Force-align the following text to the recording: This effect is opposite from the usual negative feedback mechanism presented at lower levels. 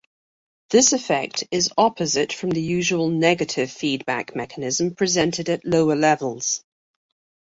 This 0.71 0.93
effect 0.93 1.43
is 1.51 1.69
opposite 1.77 2.33
from 2.33 2.49
the 2.49 2.59
usual 2.59 3.09
negative 3.09 3.69
feedback 3.69 4.35
mechanism 4.35 4.95
presented 4.95 5.47
at 5.47 5.63
lower 5.63 5.95
levels. 5.95 6.63